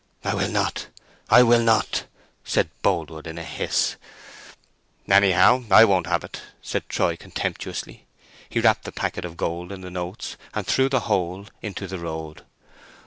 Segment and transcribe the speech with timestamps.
[0.23, 0.87] "I will not;
[1.29, 2.05] I will not!"
[2.43, 3.97] said Boldwood, in a hiss.
[5.07, 8.07] "Anyhow I won't have it," said Troy, contemptuously.
[8.49, 11.99] He wrapped the packet of gold in the notes, and threw the whole into the
[11.99, 12.41] road.